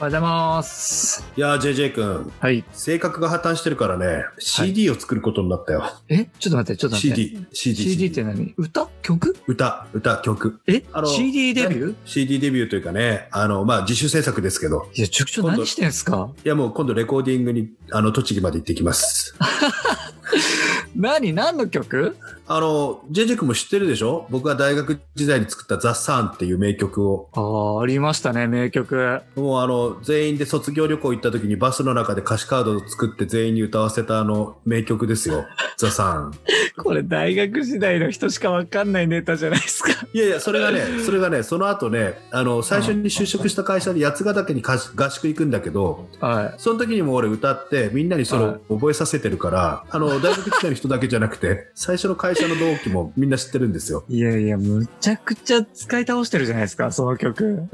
[0.00, 1.22] おはようございます。
[1.36, 2.32] いやー JJ 君。
[2.40, 2.64] はい。
[2.72, 4.24] 性格が破綻してるからね。
[4.38, 6.24] CD を作ることになったよ、え？
[6.38, 7.16] ちょっと待ってちょっと待って。
[7.16, 8.54] CD CD CD って何？
[8.56, 8.88] 歌？
[9.02, 9.36] 曲？
[9.46, 10.58] 歌歌曲。
[10.66, 10.84] え？
[10.94, 13.28] あの CD デビュー？CD デビューというかね。
[13.30, 14.88] あのまあ自主制作ですけど。
[14.94, 16.30] いや塾長何してんすか？
[16.46, 19.34] いやもう今度レコーディングにあの栃木まで行ってきます。
[20.96, 21.34] 何？
[21.34, 22.16] 何の曲？
[22.52, 24.26] あの JJ 君も知ってるでしょ？
[24.28, 27.28] 僕が大学時代に作った「ザ・サンっていう名曲を。
[27.32, 29.20] ああありましたね名曲。
[29.36, 35.44] もうあの全員で卒業旅行行った時にバスの中で歌詞カードを作って全員に歌わせたあの名曲ですよ
[35.78, 36.32] 「ザ・サン。
[36.76, 39.90] これ大学時代の人しかわかんないネタじゃないですか。
[40.12, 54.04] いやいやそれがねそれがねその後ねあの最初に就職した会社で八ヶ岳に合合宿行くんだけどはその時にも俺歌ってみんなにそれを覚えさせてるから、あの大学時代の人だけじゃなくて最初の会社の同期もみんな知ってるんですよ。
[54.08, 57.68] いいやいやむちゃくちゃ使い倒してるじゃないですかその曲。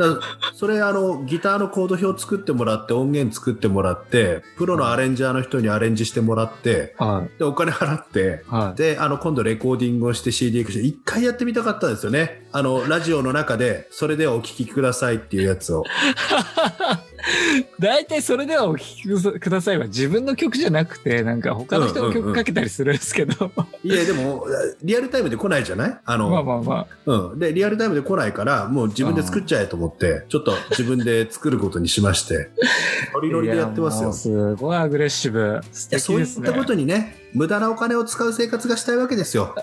[0.55, 7.39] それあのギターのコード表作ってもらって音源作ってもらってプロのアレンジャーの人にアレンジしてもらってはい。
[7.39, 8.79] でお金払ってはい。
[8.79, 12.47] であの今度レコーディングをして CD 化して一回やってみたかったんですよね。
[12.53, 15.85] あのラジオの中でそれではお聴きくださいっていうやつを
[17.79, 24.47] 大体それではお聴きくださいは自分の曲じゃなくてなんか他の人の曲かけたりするんですけど、いやでも
[24.83, 25.99] リアルタイムで来ないじゃない？
[26.05, 32.51] あの、まあまあまうん、でリアルタイムで来ないからもう自分で作っちゃえと思ってちょっと自分で作ることにしまして
[33.15, 34.13] ノリあノリでやってますよ。
[34.13, 35.61] すごいアグレッシブ。
[35.73, 39.55] 素いやそうい敵ですねったことにね無駄なお金を使う生活がしたいわけですよ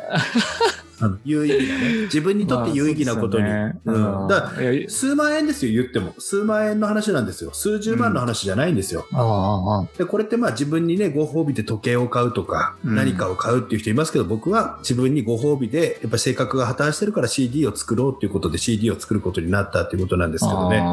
[0.99, 1.93] あの有意義なね。
[2.13, 6.13] 自分にとって有意義なことに、まあそうん、だからいや数万円ですよ言っても。
[6.17, 7.51] 数万円の話なんですよ。
[7.53, 12.95] 数十万の話じゃないんですよ、ああああでこれってまあ自分にねご褒美で時計を買うとか、うん。
[12.95, 20.83] 何かを買うっていう人いますけど僕は自分にご褒美でやっぱ性格が破綻してるから CD を作ろうっていうことで CD を作ることになったっていうことなんですけどね。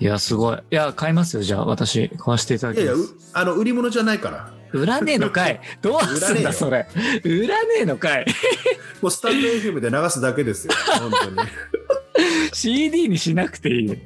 [0.00, 0.56] いやすごい。
[0.56, 1.66] いや買いますよじゃあ。
[1.66, 5.60] 私買わせていただいやいやうきますあの売り物じゃないから売らねえのかい。
[5.82, 6.86] どうすんだそれ。
[7.24, 8.26] 売らねえのかい。
[9.02, 10.72] もうスタンド FM で流すだけですよ。
[11.00, 11.48] 本当に。
[12.52, 13.98] CD にしなくていい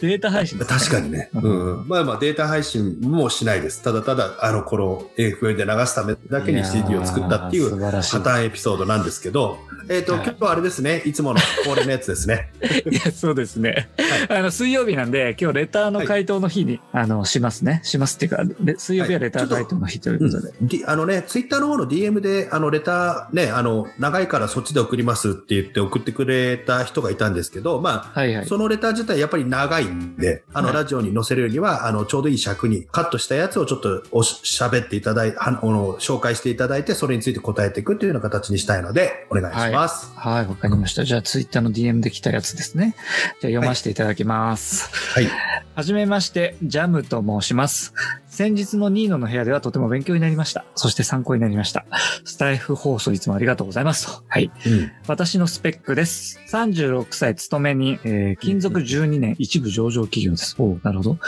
[0.00, 1.84] データ配信ね確かにね、ううん。
[1.84, 3.82] んまあまあデータ配信もしないです。
[3.82, 8.16] ただただあの頃 FM で流すためだけに CD を作ったっていう素晴らしい。
[8.16, 12.50] 破綻エピソードなんですけど、えっ、と、はい今日はあれですね、いつもの恒例のやつですね。
[12.90, 13.88] いや、そうですね。
[14.28, 17.80] あの、水曜日なんで、今日レターの回答の日に、あの、しますね。
[17.84, 20.52] しますっていうか、レ水曜日はレター回答の日ということで。
[20.60, 28.46] うん、あのね、ツイッターの方の DM で、あの、レターね、あの、長いからそっちで送りますって言って送ってくれた人がいたんですけど、まあ、はいはい。
[28.46, 39.77] そのレター自体やっぱり長いんで、あの、はいラジオに載せるよりは、あの、ちょうどいい尺にカットしたやつをちょっとおし喋っていただいて、あの、紹介していただいて、それについて答えていくというような形にしたいので、お願いします。
[40.16, 41.04] はい、わかりました。
[41.04, 42.96] じゃあ、ツイッターの DM で来たやつですね。
[43.40, 44.90] じゃあ、読ませていただきます。
[45.14, 45.28] はい。
[45.74, 47.94] はじめまして、ジャムと申します。
[48.38, 50.64] 先日のニーノの部屋ではとても勉強になりました。
[50.76, 51.84] そして参考になりました。
[52.22, 54.22] スタイフ放送いつもありがとうございますと。
[54.28, 54.52] はい。
[54.64, 54.92] うん。
[55.08, 56.38] 私のスペックです。
[56.52, 60.54] 36歳勤めに、えー勤続12年一部上場企業です。
[60.60, 61.18] おうなるほど。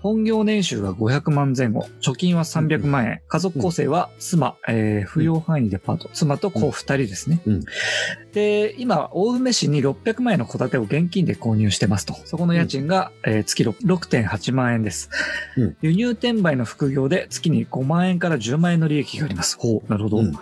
[0.00, 1.88] 本業年収が500万前後。
[2.00, 3.20] 貯金は300万円。
[3.26, 6.08] 家族構成は妻、えー扶養範囲デパート。
[6.12, 7.42] 妻と子2人ですね。
[7.46, 7.64] うん
[8.32, 12.14] で、今、大梅市に600万円の戸建てを現金で購入してますと。
[12.26, 15.10] そこの家賃が、えー月6 6.8万円です。
[15.56, 19.56] うん輸入転売の副業で月に5万円から10万円の利益があります。
[19.58, 20.18] ほう、なるほど。
[20.18, 20.32] うん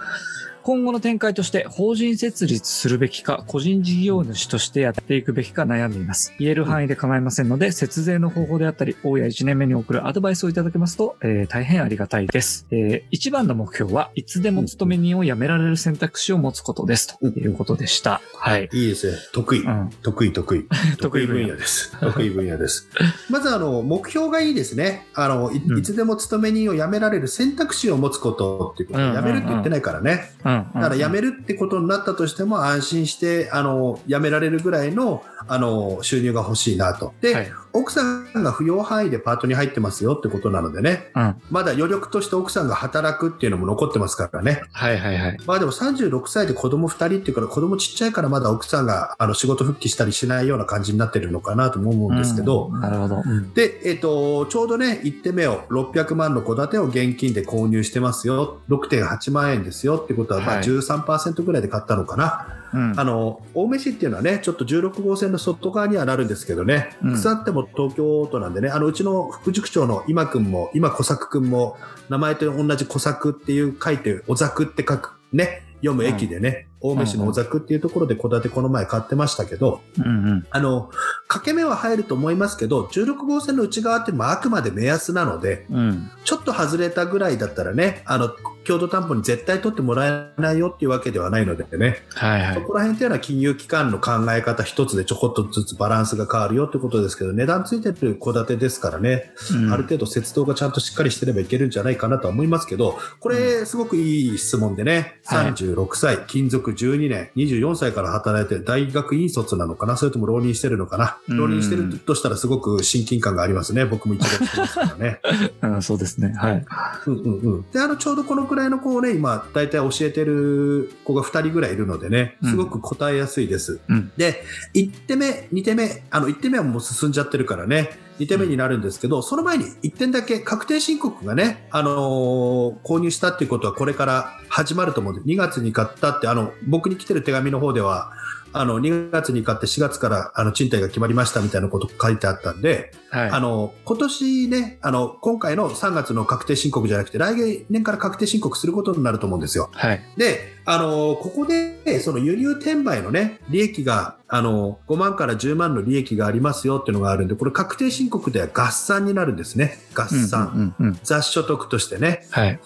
[0.69, 6.35] 今後の展開として法人設立するべきか個人事業主としてやっていくべきか悩んでいます。
[6.39, 12.67] 言える範囲で構いませんので、節税の方法であったり、大家1年目に送るアドバイスをいただけますと、えー大変ありがたいです。
[12.71, 17.19] えー一番の目標はいつでも勤め人を辞められる選択肢を持つことです。
[17.19, 18.21] ということでした。
[18.35, 18.69] はい。
[18.71, 19.17] いいですね。
[19.33, 19.63] 得意。
[19.63, 19.89] うん。
[20.03, 20.69] 得意、得意。
[21.01, 21.97] 得意分野です。
[21.99, 22.91] 得意分野です。
[23.31, 25.07] まず、あの、目標がいいですね。
[25.15, 29.01] あの、いうんいつでも勤め人を辞められる選択肢を持つことっていうこと。
[29.01, 30.31] うんうんうん辞めるって言ってないからね。
[30.45, 30.58] うん。
[30.75, 37.15] だから辞めるってことになったとしても安心して、あの、辞められるぐらいの、あの、収入が欲しいなと。
[37.21, 41.37] で、はい奥さんが扶養範囲でパートに入ってますよってことなのでね、うん。
[41.51, 44.63] まだ余力として奥さんが働くっていうのも残ってますからね。
[44.73, 45.39] はいはいはい。
[45.47, 53.23] まあでも36歳で子供2人っていうから子供ちっちゃいからまだ奥さんがあの仕事復帰したりしないような感じになってるのかなとも思うんですけど、うんなるほど。
[53.25, 58.61] うんで、えっ、と、ちょうどね、1手目を600万の戸建てを現金で購入してますよ。
[58.69, 62.55] 6.8万円ですよってことは、まあはい13%ぐらいで買ったのかな。
[62.75, 71.77] うんあの、青梅市っていうのはね、ちょっと16号線の外側にはなるんですけどね、うん腐っても東京都なんでね、あの、うちの副塾長の今くんも、今小作くんも、
[72.09, 80.47] 名前と同じ小作っていう書いて、おざくって書く、ね、読む駅でね、青梅市のおざくっていうところで戸建てこの前買ってましたけど、うんうん。
[80.51, 80.91] あの、
[81.29, 86.11] 掛け目は入ると思いますけど、16号線の内側ってまああくまで目安なので、うん。
[86.25, 88.31] ちょっと外れたぐらいだったらね、あの、
[88.69, 92.55] 共同担保に絶対取ってもらえないよっていうわけではないのでね、はいはい。
[92.55, 113.85] そこら辺っていうのは金融機関の考え方一つでちょこっとずつバランスが変わるよってことですけど、値段ついてる戸建てですからね、うんある程度節道がちゃんとしっかりしてればいけるんじゃないかなとは思いますけど、これすごくいい質問でね、はい36歳、勤続12年、24歳から働いて大学院卒なのかなそれとも浪人してるのかなうん浪人してるとしたらすごく親近感がありますね。
[113.85, 115.21] 僕も一度してますからね。
[115.63, 116.35] うん、そうですね。
[116.37, 116.67] はい。
[117.07, 117.71] うんうんうん。
[117.71, 123.81] で、あの、ちょうどこのくらいの子をね、今、大体教えてる子が2人ぐらいいるのでね、すごく答えやすいです。
[123.89, 124.13] うん。
[124.17, 124.45] で、
[124.75, 138.13] 1手目、2手目、あの、1手目はもう進んじゃってるからね、2手目になるんですけど、その前に1点だけ確定申告がね、あのー購入したっていうことはこれから始まると思うんで、2月に買ったって、あの、僕に来てる手紙の方では、
[138.59, 143.31] あの、2月に買って4月から、あの、賃貸が決まりましたみたいなこと書いてあったんで、はい。
[143.31, 149.71] あの、今年ね、あの、今回の3月の確定申告じゃなくて、来年から確定申告することになると思うんですよ。
[149.73, 150.03] はい。
[150.17, 159.79] で、あの、ここで、その輸入転売のね、利益が、あの、5万から10万の利益がありますよっていうのがあるんで、これ確定申告では合算になるんですね。
[159.95, 160.75] 合算。
[160.79, 160.99] うんうんうん。
[161.03, 162.27] 雑所得としてね。
[162.33, 162.61] はい。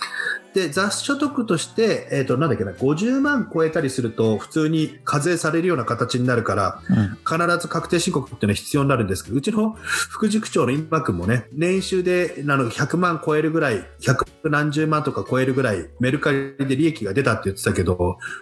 [0.53, 7.19] で、雑所得として、えっ、と、なんだっけな、50万超えたりすると、普通に課税されるような形になるから、うん。
[7.25, 17.92] 必ず確定申告っていうのは必要になるんですけど、うちの副塾長の今君もね、年収であの100万超えるぐらい、100何十万とか超えるぐらい、メルカリで利益が出たって言ってたけど、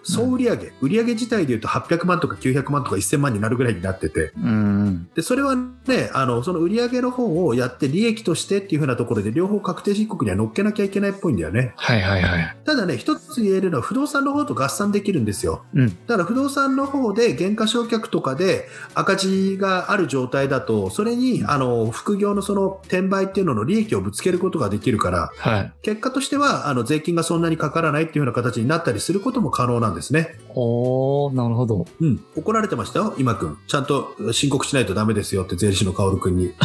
[0.03, 5.09] 総売上、売上自体で言うと800万とか900万とか1000万になるぐらいになってて、うん。
[5.15, 11.73] で、それはね、あの、その売上の方をやって利益としてっていうふうなところで両方確定申告には乗っけなきゃいけないっぽいんだよね。
[11.77, 12.57] はいはいはい。
[12.65, 15.63] ただね、一つ言えるのは不動産の方と合算できるんですよ。
[15.73, 15.89] うん。
[15.89, 25.73] だから不動産の方で減価償却とかで赤字がある状態だと、それにあの副業のその転売っていうのの利益をぶつけることができるから、はい。
[25.81, 30.37] 結果としてはあの税金がそんなにかからないっていうような形になったりすることも可能なんですね。
[30.49, 31.87] おー、なるほど。
[31.99, 32.23] うん。
[32.35, 33.57] 怒られてましたよ、今くん。
[33.67, 36.53] ちゃんと申告しないとダメですよって税理士の薫くんに。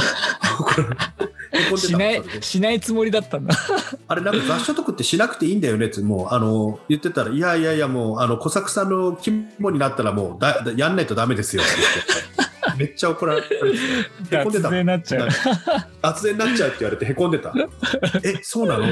[1.77, 3.55] しないしないつもりだったんだ。
[4.09, 12.46] あれなんか雑所得ってしなくていいんだよねって、もう、あの、言ってたら、いやいやいや、もう、あの、小作さんの規模になったらもうだ、だやんないとダメですよって言って。
[12.79, 14.71] めっちゃ怒られて、へこんで脱た。
[14.71, 15.29] 税になっちゃう。
[16.03, 17.53] 脱税になっちゃうって言われてへこんでた。
[18.23, 18.87] え、そうなの？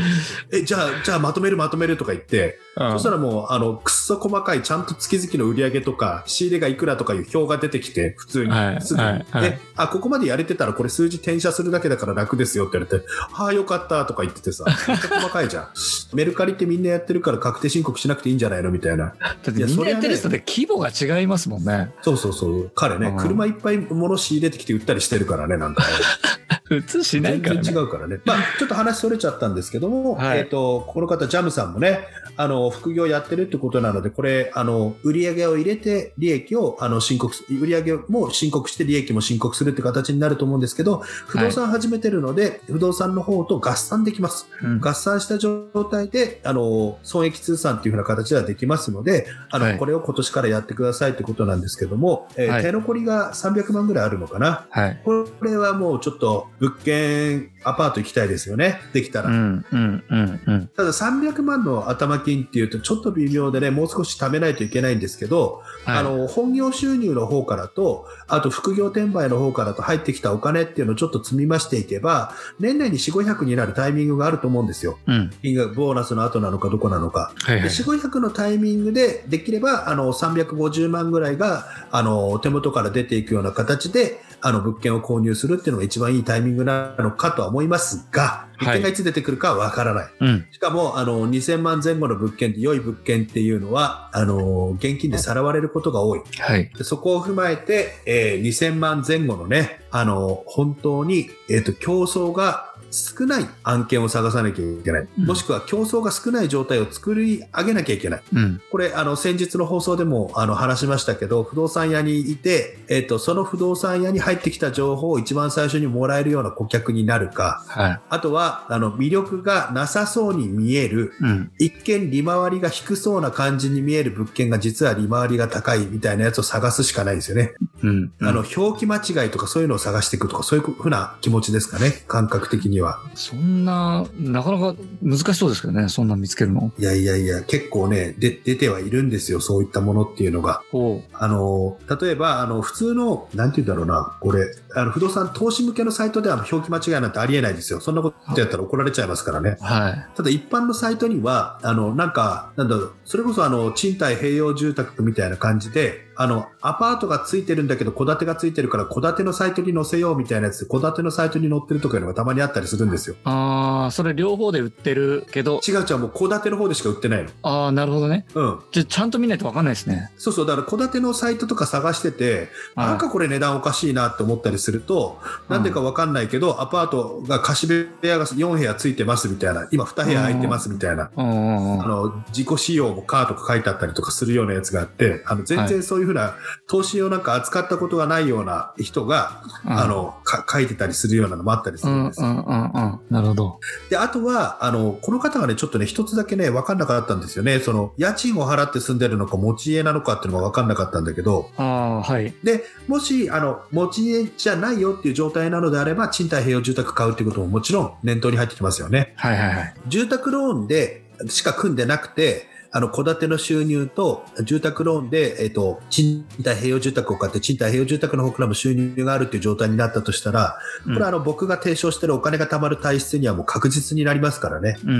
[0.52, 15.68] え、じゃあ、じゃあまとめるまとめるとか言って、そしたらもう、あの、くっそ細かい、ちゃんと月々の売り上げとか、仕入れがいくらとかいう表が出てきて、普通に、はいすぐに、はいはいで、あ、ここまでやれてたらこれ数字転写するだけだから楽ですよって言われて、はあ、よかったとか言っててさ、めっちゃ細かいじゃん。
[16.14, 18.70] メルカリってみんなやってるから確定申告しなくていいんじゃないの？
[18.70, 19.14] みたいな。
[19.20, 21.92] だってみんなやってる人で規模が違いますもんね。
[22.02, 22.70] そうそうそう。
[22.74, 25.88] 彼ねうん、車いっぱい物仕入れてきて売ったりしてるからね、なんかね。
[26.64, 27.62] 普通しない全からね。
[27.62, 28.20] 然違うからね。
[28.24, 32.00] まあ、ちょっと話それちゃったんですけども、はいえっ、と、この方、ジャムさんもね、
[32.36, 44.46] あの、副業やってるってことなので、これ、あの、売上を入れて利益を、あの、申告す、売上も申告して利益も申告するって形になると思うんですけど、不動産始めてるので、不動産の方と合算できます。
[44.62, 54.66] うん合算した状態で、あの、損益通算っていうふうな形ではできますので、あの、はいこれを今年からやってくださいってことなんですけども、えーはい手残りが300万ぐらいあるのかな。
[54.70, 55.00] はい。
[55.04, 58.80] これはもうちょっと物件、アパート行きたいですよね。
[58.92, 59.30] できたら。
[59.30, 60.66] うん、うん、うん、うん。
[60.68, 74.98] ただ300万の頭金っていうとちょっと微妙でね、もう少し貯めないといけないんですけど、はいあの、本業収入の方からと、あと副業転売の方からと入ってきたお金っていうのをちょっと積み増していけば、年内に4、500になるタイミングがあると思うんですよ。
[75.06, 75.30] うん。
[75.74, 77.32] ボーナスの後なのかどこなのか。
[77.44, 77.62] はいはい。
[77.62, 90.08] で4、500のタイミングでできれば、あの、350万ぐらいが、あの、手元から出ていくような形で、あの、物件を購入するっていうのが一番いいタイミングなのかとは思いますが、物件がいつ出てくるかはわからない。
[90.20, 90.46] うん。
[90.52, 96.20] しかも、あの、2000万前後の物件って良い物件っていうのは、あの、現金でさらわれることが多い。
[96.38, 96.70] はい。
[96.76, 105.08] でそこを踏まえて、えー2000万前後のね、あの、本当に、えっ、と、競争が少ない案件を探さなきゃいけない。
[105.18, 108.22] うんもしくは競争が少ない状態を作り上げなきゃいけない。
[108.34, 108.60] うん。
[108.70, 118.00] これ、あの、先日の放送でも、あの、話しましたけど、不動産屋にいて、えっ、と、その不動産屋に入ってきた情報を一番最初にもらえるような顧客になるか、はい。
[118.08, 121.50] あとは、あの、魅力がなさそうに見える、うん。
[121.58, 127.54] 一見利回りが低そうな感じに見える物件が実は利回りが高いみたいなやつを探すしかないですよね。
[127.84, 128.12] うん。
[128.20, 132.04] あの、表記間違いとかそういうのを探していくとか、そういうふうな気持ちですかね。
[132.08, 132.98] 感覚的には。
[133.14, 136.72] そんな、なかなか難しそうですけどね、そんな見つけるの。
[136.78, 139.40] いやいやいや、結構ね、で、出てはいるんですよ。
[139.40, 140.62] そういったものっていうのが。
[140.72, 147.80] おあの、例えば、あの、普通の、なんて言うんだろうな、これ、あの、不動産投資向けのサイトでは表記間違いなんてありえないですよ。
[147.80, 149.56] そんなことやったら怒られちゃいますからね。
[149.60, 150.06] はい。
[150.16, 163.16] ただ一般のサイトには、あの、なんか、なんだろう、それこそあの、賃貸併用住宅みたいな感じで、あの、アパートがついてるんだけど、戸建てがついてるから、戸建てのサイトに載せようみたいなやつで、戸建てのサイトに載ってるとかいうのがたまにあったりするんですよ。
[163.24, 167.30] ああ、それ両方で売ってるけど、違う違う、もう戸建ての方でしか売ってないの。
[167.42, 168.26] ああ、なるほどね。
[168.34, 168.60] うん。
[168.72, 170.10] じゃ、ちゃんと見ないとわかんないですね。
[170.16, 175.18] そうそう、だから戸建てのサイトとか探してて、はいなんかこれ値段おかしいなって思ったりすると、
[175.48, 181.10] なんでかわかんないけど、アパートが貸し部屋が4部屋ついてますみたいな、今2部屋空いてますみたいな。
[181.16, 181.82] うんうんうん。
[181.82, 186.34] あの、自己使用もカーとか書いてあったりとかするようなやつがあって、あの、全然そういうふうな、
[186.66, 193.00] 投資をなんか扱ったことがないような人が、あの、か書いてたりするようなのもあったりすうるんですうんうんうん。
[193.10, 193.60] なるほど。
[193.90, 197.60] で、あとは、あの、この方がね、ちょっとね、一つだけね、わかんなかったんですよね。
[197.60, 202.34] その、家賃を払って住んでるのか、持ち家なのかっていうのがわかんなかったんだけど、ああ、はい。
[202.42, 209.14] で、もし、あの、持ち家じゃないよっていう状態なのであれば、賃貸併用住宅買うっていうことももちろん念頭に入ってきますよね。
[209.16, 209.74] はいはいはい。
[209.88, 224.76] 住宅ローンでしか組んでなくて、あの、戸建ての収入と、住宅ローンで、えっ、と、賃貸併用住宅を買って、賃貸併用住宅の方からも収入があるっていう状態になったとしたら、これはあの、僕が提唱してるお金が貯まる体質にはもう確実になりますからね。
[224.84, 224.98] うんうんう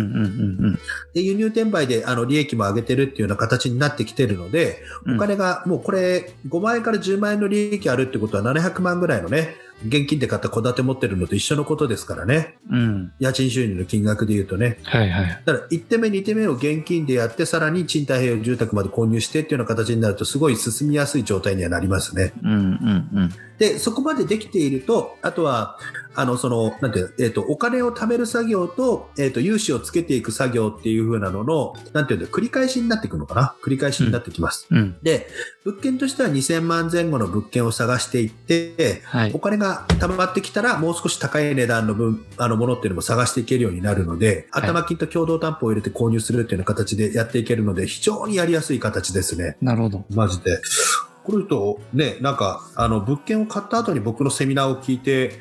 [0.71, 0.79] ん
[1.15, 5.17] で、輸入転売で、あの、利益も上げてるっていうような形になってきてるので、うん。
[5.17, 12.57] お金が、もうこれ、5万円から10万円の利益あるってことは700万ぐらいのね、現金で買った戸建て持ってるのと一緒のことですからね。
[12.71, 13.13] うん。
[13.19, 14.79] 家賃収入の金額で言うとね。
[14.85, 15.43] はいはい。
[15.45, 22.33] だから1手目、2手目を現金でやって、さらに賃貸併用住宅まで購入してっていうような形になると、すごい進みやすい状態にはなりますね。
[22.43, 23.31] うんうんうん。
[23.59, 25.79] で、そこまでできていると、あとは、
[26.17, 33.55] あの、その、なんていうのえっ、と、お金を貯める作業と、えっ、と、融資をつけていく作業っていう風なのの、なんていうの、繰り返しになっていくのかな？
[33.63, 34.67] 繰り返しになってきます。
[34.71, 34.97] うん。
[35.03, 35.29] で、
[35.65, 39.41] 物件としては2000万前後の物件を探していって、はいお。
[39.41, 49.57] 金が貯まってきたら、もう少し高い値段の分、あの、ものっていうのも探していけるようになるので、はい頭金と共同担保を入れて購入するっていうような形でやっていけるので、非常にやりやすい形ですね。
[49.61, 50.05] なるほど。
[50.11, 50.59] マジで。
[51.25, 55.33] この人、ね、なんか、あの、物件を買った後に僕のセミナーを聞いて、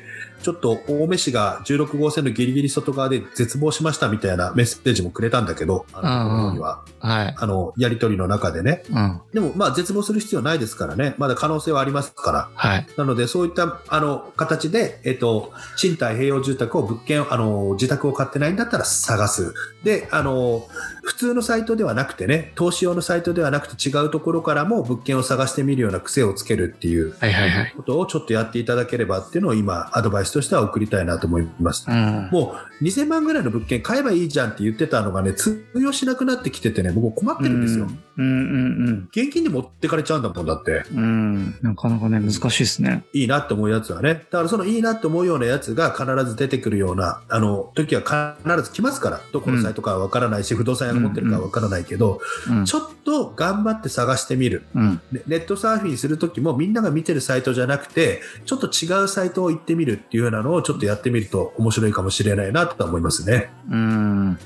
[0.44, 7.34] ちょっと、青梅市が16号線のギリギリ外側で絶望しましたみたいなメッセージもくれたんだけど、あの、うんうんには、はい。
[7.34, 8.82] あの、やりとりの中でね。
[8.90, 9.20] うん。
[9.32, 11.14] でも、まあ、絶望する必要ないですからね。
[11.16, 12.50] まだ可能性はありますから。
[12.54, 12.86] はい。
[12.98, 19.54] なので、そういった、あの、形で、えっと、賃貸併用住宅を物件、あの、自宅を買ってないんだったら探す。
[19.82, 20.66] で、あの、
[21.02, 27.72] 普通のサイトではなくてね、投資用のサイトではなくて違うところからも物件を探してみるような癖をつけるっていうはいはいはい。
[27.76, 31.86] ことをちょっとやっていただければっていうのを今、アドバイスとしては送りたいなと思います。
[31.88, 32.28] うん。
[32.30, 37.86] もう2000万ぐらいの物件買えばいいじゃんって言ってたのがね、通用しなくなってきててね、僕困ってるんですよ。
[37.86, 40.84] うんうん現金で持ってかれちゃうんだもんだって。
[40.92, 41.04] うん。
[41.04, 41.54] うん。
[41.62, 43.04] なかなかね、難しいですね。
[43.12, 44.14] いいなって思うやつはね。
[44.14, 49.20] だからそのいいなって思うようなやつが必ず出てくるような、あの、時は必ず来ますから。
[49.32, 52.64] どこのサイトかはわからないし、不動産屋が持ってるかはわからないけど、うん。
[52.64, 54.64] ちょっと頑張って探してみる。
[54.74, 55.00] うん。
[55.12, 63.50] ねネットサーフィンするときもみんなが見てるサイトじゃなくて、ちょっと違うサイトを行ってみるっていうようなのをちょっとやってみると面白いかもしれないなとは思いますね。
[63.70, 64.38] うん。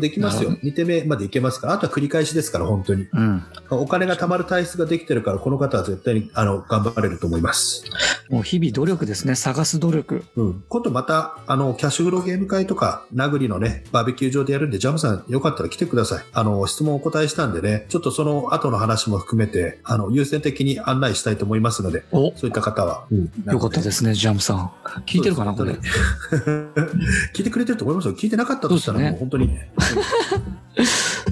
[0.00, 0.62] できますよなる。
[0.62, 1.74] 2手目までいけますから。
[1.74, 3.01] あとは繰り返しですから、本当に。
[3.12, 3.44] うん。
[3.70, 7.84] お金が貯まる体質ができてるから、この方は絶対にあの頑張れると思います。
[8.28, 9.34] もう日々努力ですね。
[9.34, 10.24] 探す努力。
[10.36, 10.64] うん。
[10.68, 16.24] 今度また、あの、キャッシュフローゲーム会とか、名栗のね、バーベキュー場でやるんで、ジャムさんよかったら来てください。
[16.32, 23.04] あの、質問お答えしたんでね、ちょっとその後の話も含めて、あの、優先的に案内したいと思いますので、おそういった方は。
[23.10, 23.30] うん。
[23.50, 24.72] よかったですね、ジャムさん。
[25.06, 25.72] 聞いてるかな、これ。
[27.34, 28.14] 聞いてくれてると思いますよ。
[28.14, 29.50] 聞いてなかったとしたらもう本当に。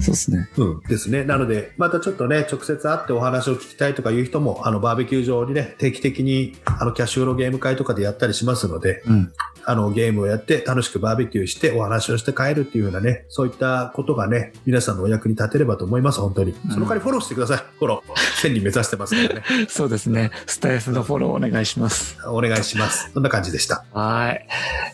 [0.01, 0.49] そうですね。
[0.57, 1.23] うん、ですね。
[1.23, 9.33] なので、またちょっとね、直接会ってお話を聞きたいとかいう人も、あの、バーベキュー場にね、定期的に、あの、キャッシュフローゲーム会とかでやったりしますので、うん。
[9.63, 16.55] あの、ゲームをやって楽しくバーベキューしてお話をして帰るっていうようなね、そういったことがね、皆さんのお役に立てればと思います、本当に。
[16.69, 17.57] その代わりフォローしてください。
[17.77, 18.47] フォロー。
[18.47, 19.43] 1000人目指してますからね。
[19.69, 20.31] そうですね。
[20.47, 22.17] スタイフのフォローお願いします。
[22.27, 23.11] お願いします。
[23.13, 23.85] そんな感じでした。
[23.93, 24.47] はい。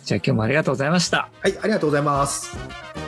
[0.04, 1.30] じゃあ今日もありがとうございました。
[1.42, 3.07] はい、ありがとうございます。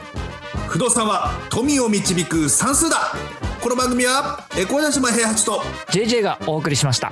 [0.69, 3.15] 不動産は富を導く算数だ
[3.59, 5.61] この番組は、エコーダ島平八と、
[5.91, 7.11] JJ がお送りしました。